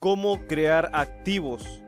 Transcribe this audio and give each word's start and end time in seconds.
¿Cómo 0.00 0.46
crear 0.46 0.90
activos? 0.92 1.82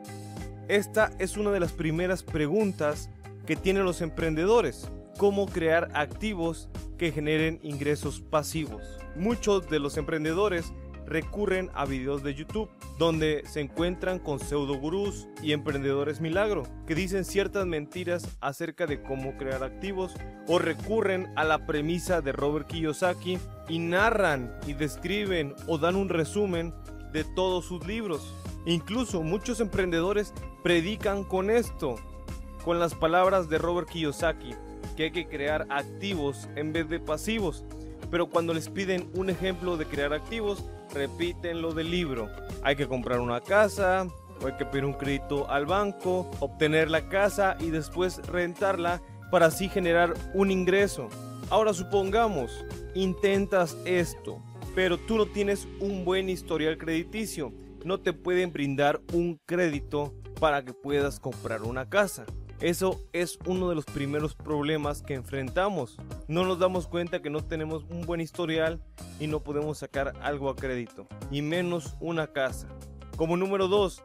Esta 0.66 1.12
es 1.20 1.36
una 1.36 1.52
de 1.52 1.60
las 1.60 1.70
primeras 1.70 2.24
preguntas 2.24 3.08
que 3.46 3.54
tienen 3.54 3.84
los 3.84 4.00
emprendedores. 4.00 4.90
¿Cómo 5.16 5.46
crear 5.46 5.92
activos 5.94 6.68
que 6.98 7.12
generen 7.12 7.60
ingresos 7.62 8.20
pasivos? 8.20 8.82
Muchos 9.14 9.70
de 9.70 9.78
los 9.78 9.96
emprendedores 9.96 10.72
recurren 11.06 11.70
a 11.72 11.84
videos 11.84 12.24
de 12.24 12.34
YouTube 12.34 12.68
donde 12.98 13.44
se 13.46 13.60
encuentran 13.60 14.18
con 14.18 14.40
pseudo 14.40 14.74
gurús 14.74 15.28
y 15.40 15.52
emprendedores 15.52 16.20
milagro 16.20 16.64
que 16.88 16.96
dicen 16.96 17.24
ciertas 17.24 17.64
mentiras 17.66 18.36
acerca 18.40 18.88
de 18.88 19.02
cómo 19.02 19.36
crear 19.36 19.62
activos 19.62 20.14
o 20.48 20.58
recurren 20.58 21.32
a 21.36 21.44
la 21.44 21.64
premisa 21.64 22.20
de 22.22 22.32
Robert 22.32 22.66
Kiyosaki 22.66 23.38
y 23.68 23.78
narran 23.78 24.52
y 24.66 24.72
describen 24.72 25.54
o 25.68 25.78
dan 25.78 25.94
un 25.94 26.08
resumen 26.08 26.74
de 27.12 27.24
todos 27.24 27.64
sus 27.64 27.86
libros. 27.86 28.34
Incluso 28.66 29.22
muchos 29.22 29.60
emprendedores 29.60 30.32
predican 30.62 31.24
con 31.24 31.50
esto, 31.50 31.96
con 32.64 32.78
las 32.78 32.94
palabras 32.94 33.48
de 33.48 33.58
Robert 33.58 33.88
Kiyosaki, 33.88 34.54
que 34.96 35.04
hay 35.04 35.10
que 35.12 35.28
crear 35.28 35.66
activos 35.70 36.48
en 36.56 36.72
vez 36.72 36.88
de 36.88 37.00
pasivos. 37.00 37.64
Pero 38.10 38.28
cuando 38.28 38.52
les 38.52 38.68
piden 38.68 39.10
un 39.14 39.30
ejemplo 39.30 39.76
de 39.76 39.86
crear 39.86 40.12
activos, 40.12 40.64
repiten 40.92 41.62
lo 41.62 41.72
del 41.72 41.90
libro. 41.90 42.28
Hay 42.62 42.76
que 42.76 42.88
comprar 42.88 43.20
una 43.20 43.40
casa, 43.40 44.06
o 44.42 44.46
hay 44.46 44.54
que 44.54 44.66
pedir 44.66 44.84
un 44.84 44.94
crédito 44.94 45.48
al 45.50 45.66
banco, 45.66 46.30
obtener 46.40 46.90
la 46.90 47.08
casa 47.08 47.56
y 47.60 47.70
después 47.70 48.18
rentarla 48.26 49.00
para 49.30 49.46
así 49.46 49.68
generar 49.68 50.14
un 50.34 50.50
ingreso. 50.50 51.08
Ahora 51.50 51.72
supongamos, 51.72 52.64
intentas 52.94 53.76
esto, 53.84 54.40
pero 54.74 54.98
tú 54.98 55.16
no 55.16 55.26
tienes 55.26 55.66
un 55.80 56.04
buen 56.04 56.28
historial 56.28 56.78
crediticio. 56.78 57.52
No 57.84 57.98
te 57.98 58.12
pueden 58.12 58.52
brindar 58.52 59.00
un 59.12 59.40
crédito 59.46 60.14
para 60.38 60.64
que 60.64 60.72
puedas 60.72 61.18
comprar 61.18 61.62
una 61.62 61.88
casa. 61.88 62.24
Eso 62.60 63.00
es 63.14 63.38
uno 63.46 63.70
de 63.70 63.74
los 63.74 63.86
primeros 63.86 64.34
problemas 64.34 65.00
que 65.00 65.14
enfrentamos. 65.14 65.96
No 66.28 66.44
nos 66.44 66.58
damos 66.58 66.86
cuenta 66.86 67.22
que 67.22 67.30
no 67.30 67.42
tenemos 67.42 67.84
un 67.88 68.02
buen 68.02 68.20
historial 68.20 68.82
y 69.18 69.28
no 69.28 69.40
podemos 69.40 69.78
sacar 69.78 70.12
algo 70.20 70.50
a 70.50 70.56
crédito, 70.56 71.06
y 71.30 71.40
menos 71.40 71.96
una 72.00 72.26
casa. 72.26 72.68
Como 73.16 73.38
número 73.38 73.66
2, 73.66 74.02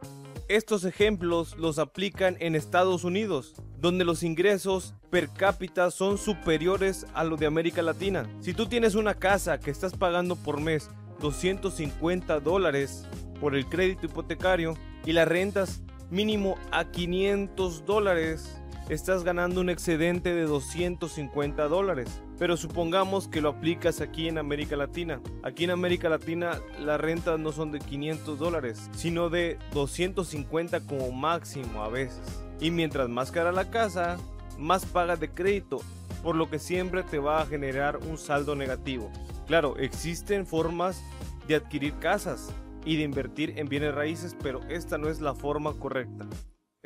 estos 0.47 0.85
ejemplos 0.85 1.57
los 1.57 1.79
aplican 1.79 2.37
en 2.39 2.55
Estados 2.55 3.03
Unidos, 3.03 3.55
donde 3.79 4.05
los 4.05 4.21
ingresos 4.21 4.93
per 5.09 5.29
cápita 5.29 5.89
son 5.89 6.17
superiores 6.17 7.07
a 7.13 7.23
los 7.23 7.39
de 7.39 7.47
América 7.47 7.81
Latina. 7.81 8.29
Si 8.41 8.53
tú 8.53 8.67
tienes 8.67 8.95
una 8.95 9.15
casa 9.15 9.59
que 9.59 9.71
estás 9.71 9.93
pagando 9.97 10.35
por 10.35 10.61
mes 10.61 10.89
250 11.19 12.39
dólares 12.41 13.07
por 13.39 13.55
el 13.55 13.65
crédito 13.67 14.05
hipotecario 14.05 14.75
y 15.05 15.13
la 15.13 15.25
rentas 15.25 15.81
mínimo 16.11 16.55
a 16.71 16.91
500 16.91 17.85
dólares, 17.85 18.61
estás 18.89 19.23
ganando 19.23 19.61
un 19.61 19.69
excedente 19.69 20.33
de 20.33 20.43
250 20.43 21.67
dólares. 21.67 22.21
Pero 22.37 22.57
supongamos 22.57 23.27
que 23.27 23.41
lo 23.41 23.49
aplicas 23.49 24.01
aquí 24.01 24.27
en 24.27 24.37
América 24.37 24.75
Latina. 24.75 25.21
Aquí 25.43 25.63
en 25.63 25.71
América 25.71 26.09
Latina 26.09 26.59
las 26.79 26.99
rentas 26.99 27.39
no 27.39 27.51
son 27.51 27.71
de 27.71 27.79
500 27.79 28.37
dólares, 28.37 28.89
sino 28.93 29.29
de 29.29 29.57
250 29.73 30.81
como 30.81 31.11
máximo 31.11 31.83
a 31.83 31.89
veces. 31.89 32.21
Y 32.59 32.71
mientras 32.71 33.09
más 33.09 33.31
cara 33.31 33.51
la 33.51 33.69
casa, 33.69 34.17
más 34.57 34.85
pagas 34.85 35.19
de 35.19 35.29
crédito, 35.29 35.81
por 36.23 36.35
lo 36.35 36.49
que 36.49 36.59
siempre 36.59 37.03
te 37.03 37.19
va 37.19 37.41
a 37.41 37.45
generar 37.45 37.97
un 37.97 38.17
saldo 38.17 38.55
negativo. 38.55 39.11
Claro, 39.47 39.77
existen 39.77 40.45
formas 40.45 41.01
de 41.47 41.55
adquirir 41.55 41.93
casas, 41.99 42.53
y 42.85 42.97
de 42.97 43.03
invertir 43.03 43.53
en 43.57 43.67
bienes 43.67 43.93
raíces, 43.93 44.37
pero 44.41 44.61
esta 44.69 44.97
no 44.97 45.09
es 45.09 45.19
la 45.19 45.33
forma 45.33 45.73
correcta. 45.73 46.25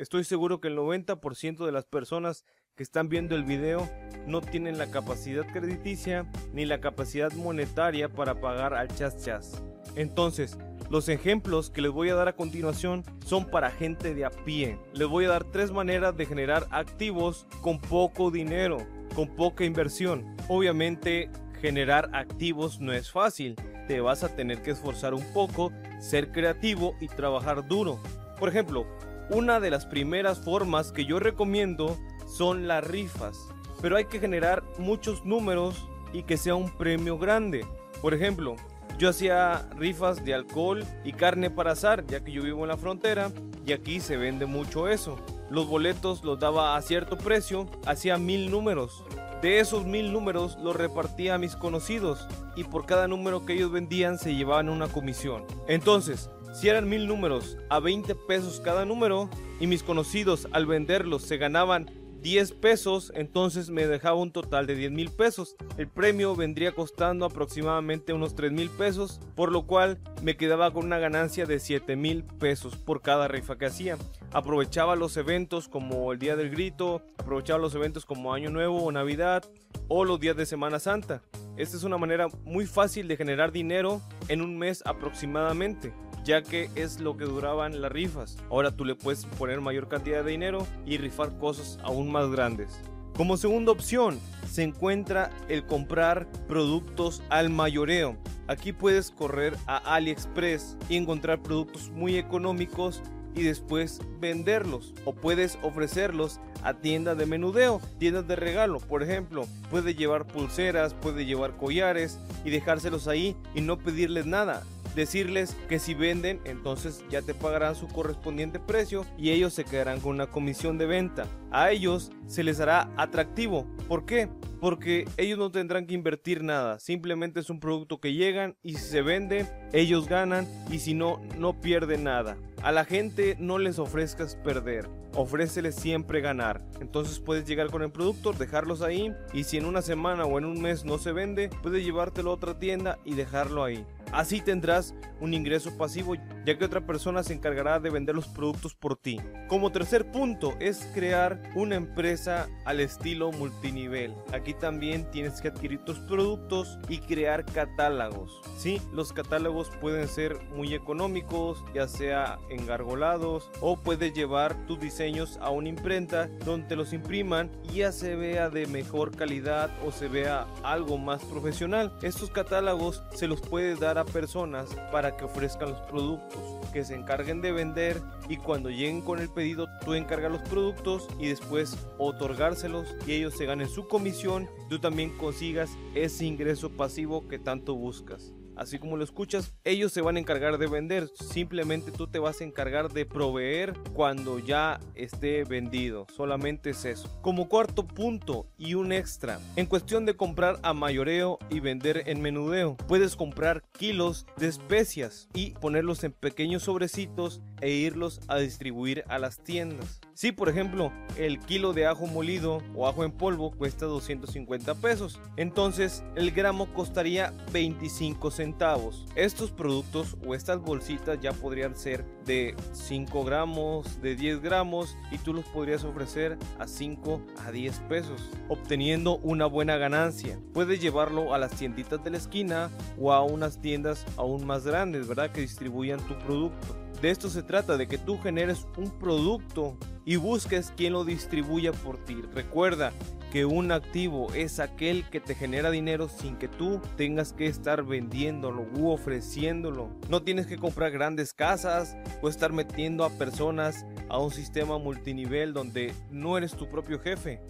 Estoy 0.00 0.24
seguro 0.24 0.62
que 0.62 0.68
el 0.68 0.78
90% 0.78 1.66
de 1.66 1.72
las 1.72 1.84
personas 1.84 2.46
que 2.74 2.82
están 2.82 3.10
viendo 3.10 3.36
el 3.36 3.44
video 3.44 3.86
no 4.26 4.40
tienen 4.40 4.78
la 4.78 4.90
capacidad 4.90 5.46
crediticia 5.52 6.24
ni 6.54 6.64
la 6.64 6.80
capacidad 6.80 7.30
monetaria 7.32 8.08
para 8.08 8.40
pagar 8.40 8.72
al 8.72 8.88
chas 8.88 9.22
chas. 9.22 9.62
Entonces, 9.96 10.56
los 10.88 11.10
ejemplos 11.10 11.68
que 11.68 11.82
les 11.82 11.90
voy 11.90 12.08
a 12.08 12.14
dar 12.14 12.28
a 12.28 12.34
continuación 12.34 13.04
son 13.26 13.44
para 13.50 13.70
gente 13.70 14.14
de 14.14 14.24
a 14.24 14.30
pie. 14.30 14.78
Les 14.94 15.06
voy 15.06 15.26
a 15.26 15.32
dar 15.32 15.44
tres 15.44 15.70
maneras 15.70 16.16
de 16.16 16.24
generar 16.24 16.66
activos 16.70 17.46
con 17.60 17.78
poco 17.78 18.30
dinero, 18.30 18.78
con 19.14 19.28
poca 19.36 19.66
inversión. 19.66 20.34
Obviamente, 20.48 21.28
generar 21.60 22.08
activos 22.14 22.80
no 22.80 22.94
es 22.94 23.10
fácil. 23.10 23.54
Te 23.86 24.00
vas 24.00 24.24
a 24.24 24.34
tener 24.34 24.62
que 24.62 24.70
esforzar 24.70 25.12
un 25.12 25.30
poco 25.34 25.70
ser 25.98 26.32
creativo 26.32 26.96
y 27.02 27.08
trabajar 27.08 27.68
duro. 27.68 28.00
Por 28.38 28.48
ejemplo, 28.48 28.86
una 29.30 29.60
de 29.60 29.70
las 29.70 29.86
primeras 29.86 30.40
formas 30.40 30.92
que 30.92 31.04
yo 31.04 31.18
recomiendo 31.20 31.96
son 32.26 32.68
las 32.68 32.84
rifas, 32.84 33.48
pero 33.80 33.96
hay 33.96 34.06
que 34.06 34.20
generar 34.20 34.62
muchos 34.78 35.24
números 35.24 35.88
y 36.12 36.24
que 36.24 36.36
sea 36.36 36.54
un 36.54 36.70
premio 36.70 37.18
grande. 37.18 37.64
Por 38.02 38.12
ejemplo, 38.12 38.56
yo 38.98 39.08
hacía 39.08 39.68
rifas 39.76 40.24
de 40.24 40.34
alcohol 40.34 40.84
y 41.04 41.12
carne 41.12 41.48
para 41.48 41.72
azar, 41.72 42.04
ya 42.06 42.22
que 42.22 42.32
yo 42.32 42.42
vivo 42.42 42.62
en 42.62 42.68
la 42.68 42.76
frontera 42.76 43.30
y 43.64 43.72
aquí 43.72 44.00
se 44.00 44.16
vende 44.16 44.46
mucho 44.46 44.88
eso. 44.88 45.16
Los 45.50 45.66
boletos 45.68 46.22
los 46.24 46.38
daba 46.38 46.76
a 46.76 46.82
cierto 46.82 47.16
precio, 47.16 47.66
hacía 47.86 48.18
mil 48.18 48.50
números. 48.50 49.04
De 49.42 49.58
esos 49.58 49.86
mil 49.86 50.12
números 50.12 50.58
los 50.60 50.76
repartía 50.76 51.36
a 51.36 51.38
mis 51.38 51.56
conocidos 51.56 52.28
y 52.56 52.64
por 52.64 52.84
cada 52.84 53.08
número 53.08 53.46
que 53.46 53.54
ellos 53.54 53.72
vendían 53.72 54.18
se 54.18 54.34
llevaban 54.34 54.68
una 54.68 54.88
comisión. 54.88 55.44
Entonces, 55.66 56.30
si 56.52 56.68
eran 56.68 56.88
mil 56.88 57.06
números 57.06 57.56
a 57.68 57.80
20 57.80 58.14
pesos 58.14 58.60
cada 58.60 58.84
número 58.84 59.30
y 59.60 59.66
mis 59.66 59.82
conocidos 59.82 60.48
al 60.52 60.66
venderlos 60.66 61.22
se 61.22 61.36
ganaban 61.36 61.90
10 62.22 62.52
pesos, 62.52 63.12
entonces 63.14 63.70
me 63.70 63.86
dejaba 63.86 64.16
un 64.16 64.30
total 64.30 64.66
de 64.66 64.74
10 64.74 64.92
mil 64.92 65.10
pesos. 65.10 65.56
El 65.78 65.88
premio 65.88 66.36
vendría 66.36 66.72
costando 66.72 67.24
aproximadamente 67.24 68.12
unos 68.12 68.34
3 68.34 68.52
mil 68.52 68.68
pesos, 68.68 69.20
por 69.34 69.50
lo 69.50 69.66
cual 69.66 69.98
me 70.22 70.36
quedaba 70.36 70.72
con 70.72 70.84
una 70.84 70.98
ganancia 70.98 71.46
de 71.46 71.58
7 71.58 71.96
mil 71.96 72.24
pesos 72.24 72.76
por 72.76 73.00
cada 73.00 73.26
rifa 73.26 73.56
que 73.56 73.66
hacía. 73.66 73.96
Aprovechaba 74.32 74.96
los 74.96 75.16
eventos 75.16 75.68
como 75.68 76.12
el 76.12 76.18
Día 76.18 76.36
del 76.36 76.50
Grito, 76.50 77.02
aprovechaba 77.16 77.58
los 77.58 77.74
eventos 77.74 78.04
como 78.04 78.34
Año 78.34 78.50
Nuevo 78.50 78.82
o 78.82 78.92
Navidad 78.92 79.44
o 79.88 80.04
los 80.04 80.20
días 80.20 80.36
de 80.36 80.46
Semana 80.46 80.78
Santa. 80.78 81.22
Esta 81.56 81.76
es 81.76 81.84
una 81.84 81.98
manera 81.98 82.28
muy 82.44 82.66
fácil 82.66 83.08
de 83.08 83.16
generar 83.16 83.50
dinero 83.50 84.02
en 84.28 84.42
un 84.42 84.58
mes 84.58 84.82
aproximadamente 84.84 85.92
ya 86.24 86.42
que 86.42 86.70
es 86.74 87.00
lo 87.00 87.16
que 87.16 87.24
duraban 87.24 87.80
las 87.80 87.92
rifas. 87.92 88.36
Ahora 88.50 88.70
tú 88.70 88.84
le 88.84 88.94
puedes 88.94 89.24
poner 89.26 89.60
mayor 89.60 89.88
cantidad 89.88 90.24
de 90.24 90.30
dinero 90.30 90.66
y 90.86 90.98
rifar 90.98 91.36
cosas 91.38 91.78
aún 91.82 92.10
más 92.10 92.30
grandes. 92.30 92.80
Como 93.16 93.36
segunda 93.36 93.72
opción 93.72 94.18
se 94.48 94.62
encuentra 94.62 95.30
el 95.48 95.66
comprar 95.66 96.26
productos 96.48 97.22
al 97.28 97.50
mayoreo. 97.50 98.16
Aquí 98.46 98.72
puedes 98.72 99.10
correr 99.10 99.56
a 99.66 99.76
AliExpress 99.94 100.76
y 100.88 100.96
encontrar 100.96 101.42
productos 101.42 101.90
muy 101.90 102.16
económicos 102.16 103.02
y 103.34 103.42
después 103.42 104.00
venderlos 104.20 104.94
o 105.04 105.14
puedes 105.14 105.58
ofrecerlos 105.62 106.40
a 106.62 106.74
tiendas 106.74 107.16
de 107.16 107.26
menudeo, 107.26 107.80
tiendas 107.98 108.26
de 108.26 108.36
regalo, 108.36 108.80
por 108.80 109.02
ejemplo, 109.02 109.46
puedes 109.70 109.96
llevar 109.96 110.26
pulseras, 110.26 110.94
puedes 110.94 111.26
llevar 111.26 111.56
collares 111.56 112.18
y 112.44 112.50
dejárselos 112.50 113.06
ahí 113.06 113.36
y 113.54 113.60
no 113.60 113.78
pedirles 113.78 114.26
nada 114.26 114.64
decirles 114.94 115.56
que 115.68 115.78
si 115.78 115.94
venden, 115.94 116.40
entonces 116.44 117.04
ya 117.10 117.22
te 117.22 117.34
pagarán 117.34 117.74
su 117.74 117.88
correspondiente 117.88 118.58
precio 118.58 119.06
y 119.18 119.30
ellos 119.30 119.54
se 119.54 119.64
quedarán 119.64 120.00
con 120.00 120.12
una 120.12 120.26
comisión 120.28 120.78
de 120.78 120.86
venta. 120.86 121.26
A 121.50 121.70
ellos 121.70 122.10
se 122.26 122.44
les 122.44 122.60
hará 122.60 122.90
atractivo. 122.96 123.66
¿Por 123.88 124.06
qué? 124.06 124.28
Porque 124.60 125.06
ellos 125.16 125.38
no 125.38 125.50
tendrán 125.50 125.86
que 125.86 125.94
invertir 125.94 126.42
nada, 126.42 126.78
simplemente 126.78 127.40
es 127.40 127.50
un 127.50 127.60
producto 127.60 127.98
que 127.98 128.12
llegan 128.12 128.56
y 128.62 128.74
si 128.74 128.90
se 128.90 129.02
vende, 129.02 129.46
ellos 129.72 130.06
ganan 130.06 130.46
y 130.70 130.80
si 130.80 130.94
no, 130.94 131.20
no 131.38 131.60
pierden 131.60 132.04
nada. 132.04 132.36
A 132.62 132.72
la 132.72 132.84
gente 132.84 133.36
no 133.38 133.58
les 133.58 133.78
ofrezcas 133.78 134.36
perder, 134.36 134.86
ofréceles 135.14 135.74
siempre 135.74 136.20
ganar. 136.20 136.62
Entonces 136.80 137.18
puedes 137.18 137.46
llegar 137.46 137.70
con 137.70 137.82
el 137.82 137.90
producto, 137.90 138.32
dejarlos 138.32 138.82
ahí 138.82 139.14
y 139.32 139.44
si 139.44 139.56
en 139.56 139.64
una 139.64 139.80
semana 139.80 140.26
o 140.26 140.38
en 140.38 140.44
un 140.44 140.60
mes 140.60 140.84
no 140.84 140.98
se 140.98 141.12
vende, 141.12 141.48
puedes 141.62 141.82
llevártelo 141.82 142.30
a 142.30 142.34
otra 142.34 142.58
tienda 142.58 142.98
y 143.04 143.14
dejarlo 143.14 143.64
ahí. 143.64 143.86
Así 144.12 144.40
tendrás 144.40 144.94
un 145.20 145.34
ingreso 145.34 145.76
pasivo 145.76 146.14
ya 146.46 146.56
que 146.56 146.64
otra 146.64 146.86
persona 146.86 147.22
se 147.22 147.34
encargará 147.34 147.78
de 147.80 147.90
vender 147.90 148.14
los 148.14 148.26
productos 148.26 148.74
por 148.74 148.96
ti. 148.96 149.20
Como 149.48 149.72
tercer 149.72 150.10
punto 150.10 150.54
es 150.58 150.88
crear 150.94 151.42
una 151.54 151.76
empresa 151.76 152.48
al 152.64 152.80
estilo 152.80 153.30
multinivel. 153.32 154.14
Aquí 154.32 154.54
también 154.54 155.10
tienes 155.10 155.40
que 155.40 155.48
adquirir 155.48 155.84
tus 155.84 155.98
productos 156.00 156.78
y 156.88 156.98
crear 156.98 157.44
catálogos. 157.44 158.40
Sí, 158.56 158.80
los 158.92 159.12
catálogos 159.12 159.70
pueden 159.80 160.08
ser 160.08 160.40
muy 160.54 160.74
económicos, 160.74 161.62
ya 161.74 161.88
sea 161.88 162.38
engargolados 162.48 163.50
o 163.60 163.76
puedes 163.76 164.14
llevar 164.14 164.66
tus 164.66 164.80
diseños 164.80 165.38
a 165.42 165.50
una 165.50 165.68
imprenta 165.68 166.28
donde 166.44 166.76
los 166.76 166.92
impriman 166.92 167.50
y 167.64 167.78
ya 167.78 167.92
se 167.92 168.16
vea 168.16 168.50
de 168.50 168.66
mejor 168.66 169.14
calidad 169.14 169.70
o 169.86 169.92
se 169.92 170.08
vea 170.08 170.46
algo 170.62 170.98
más 170.98 171.22
profesional. 171.24 171.92
Estos 172.02 172.30
catálogos 172.30 173.02
se 173.14 173.28
los 173.28 173.40
puedes 173.40 173.78
dar 173.78 173.98
personas 174.04 174.68
para 174.92 175.16
que 175.16 175.24
ofrezcan 175.24 175.70
los 175.70 175.80
productos, 175.82 176.40
que 176.72 176.84
se 176.84 176.94
encarguen 176.94 177.40
de 177.40 177.52
vender 177.52 178.00
y 178.28 178.36
cuando 178.36 178.70
lleguen 178.70 179.02
con 179.02 179.18
el 179.18 179.28
pedido 179.28 179.66
tú 179.84 179.94
encargas 179.94 180.32
los 180.32 180.42
productos 180.42 181.08
y 181.18 181.28
después 181.28 181.76
otorgárselos 181.98 182.94
y 183.06 183.12
ellos 183.12 183.36
se 183.36 183.46
ganen 183.46 183.68
su 183.68 183.88
comisión, 183.88 184.48
tú 184.68 184.78
también 184.78 185.16
consigas 185.16 185.70
ese 185.94 186.24
ingreso 186.24 186.70
pasivo 186.70 187.28
que 187.28 187.38
tanto 187.38 187.74
buscas 187.74 188.32
así 188.60 188.78
como 188.78 188.98
lo 188.98 189.04
escuchas, 189.04 189.54
ellos 189.64 189.90
se 189.90 190.02
van 190.02 190.16
a 190.16 190.20
encargar 190.20 190.58
de 190.58 190.66
vender, 190.66 191.08
simplemente 191.14 191.90
tú 191.90 192.06
te 192.06 192.18
vas 192.18 192.40
a 192.40 192.44
encargar 192.44 192.92
de 192.92 193.06
proveer 193.06 193.72
cuando 193.94 194.38
ya 194.38 194.78
esté 194.94 195.44
vendido, 195.44 196.06
solamente 196.14 196.70
es 196.70 196.84
eso. 196.84 197.08
Como 197.22 197.48
cuarto 197.48 197.88
punto 197.88 198.46
y 198.58 198.74
un 198.74 198.92
extra, 198.92 199.40
en 199.56 199.64
cuestión 199.64 200.04
de 200.04 200.14
comprar 200.14 200.58
a 200.62 200.74
mayoreo 200.74 201.38
y 201.48 201.60
vender 201.60 202.02
en 202.06 202.20
menudeo, 202.20 202.76
puedes 202.86 203.16
comprar 203.16 203.62
kilos 203.72 204.26
de 204.36 204.48
especias 204.48 205.28
y 205.32 205.52
ponerlos 205.52 206.04
en 206.04 206.12
pequeños 206.12 206.64
sobrecitos 206.64 207.40
e 207.62 207.70
irlos 207.70 208.20
a 208.28 208.36
distribuir 208.36 209.04
a 209.08 209.18
las 209.18 209.42
tiendas. 209.42 210.00
Si 210.20 210.32
por 210.32 210.50
ejemplo 210.50 210.92
el 211.16 211.40
kilo 211.40 211.72
de 211.72 211.86
ajo 211.86 212.06
molido 212.06 212.62
o 212.74 212.86
ajo 212.86 213.04
en 213.04 213.10
polvo 213.10 213.52
cuesta 213.52 213.86
250 213.86 214.74
pesos, 214.74 215.18
entonces 215.38 216.04
el 216.14 216.30
gramo 216.30 216.74
costaría 216.74 217.32
25 217.54 218.30
centavos. 218.30 219.06
Estos 219.14 219.50
productos 219.50 220.18
o 220.26 220.34
estas 220.34 220.60
bolsitas 220.60 221.18
ya 221.22 221.32
podrían 221.32 221.74
ser 221.74 222.04
de 222.26 222.54
5 222.72 223.24
gramos, 223.24 224.02
de 224.02 224.14
10 224.14 224.42
gramos 224.42 224.94
y 225.10 225.16
tú 225.16 225.32
los 225.32 225.46
podrías 225.46 225.84
ofrecer 225.84 226.36
a 226.58 226.66
5 226.66 227.22
a 227.46 227.50
10 227.50 227.80
pesos, 227.88 228.28
obteniendo 228.50 229.16
una 229.22 229.46
buena 229.46 229.78
ganancia. 229.78 230.38
Puedes 230.52 230.82
llevarlo 230.82 231.32
a 231.32 231.38
las 231.38 231.52
tienditas 231.52 232.04
de 232.04 232.10
la 232.10 232.18
esquina 232.18 232.68
o 232.98 233.14
a 233.14 233.22
unas 233.22 233.62
tiendas 233.62 234.04
aún 234.18 234.44
más 234.44 234.66
grandes, 234.66 235.08
¿verdad? 235.08 235.32
Que 235.32 235.40
distribuyan 235.40 236.06
tu 236.06 236.18
producto. 236.18 236.76
De 237.00 237.08
esto 237.08 237.30
se 237.30 237.42
trata, 237.42 237.78
de 237.78 237.88
que 237.88 237.96
tú 237.96 238.18
generes 238.20 238.66
un 238.76 238.90
producto 238.90 239.78
y 240.04 240.16
busques 240.16 240.72
quien 240.76 240.92
lo 240.92 241.04
distribuya 241.04 241.72
por 241.72 241.98
ti. 241.98 242.16
Recuerda 242.34 242.92
que 243.30 243.44
un 243.44 243.70
activo 243.70 244.32
es 244.34 244.58
aquel 244.58 245.08
que 245.08 245.20
te 245.20 245.34
genera 245.34 245.70
dinero 245.70 246.08
sin 246.08 246.36
que 246.36 246.48
tú 246.48 246.80
tengas 246.96 247.32
que 247.32 247.46
estar 247.46 247.84
vendiéndolo 247.84 248.66
u 248.74 248.90
ofreciéndolo. 248.90 249.88
No 250.08 250.22
tienes 250.22 250.46
que 250.46 250.58
comprar 250.58 250.90
grandes 250.90 251.32
casas 251.32 251.96
o 252.22 252.28
estar 252.28 252.52
metiendo 252.52 253.04
a 253.04 253.10
personas 253.10 253.86
a 254.08 254.18
un 254.18 254.32
sistema 254.32 254.78
multinivel 254.78 255.52
donde 255.52 255.94
no 256.10 256.36
eres 256.36 256.56
tu 256.56 256.68
propio 256.68 256.98
jefe, 256.98 257.40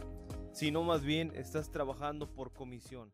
sino 0.53 0.83
más 0.83 1.03
bien 1.03 1.33
estás 1.35 1.71
trabajando 1.71 2.27
por 2.27 2.53
comisión. 2.53 3.11